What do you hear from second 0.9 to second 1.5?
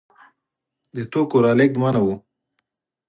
د توکو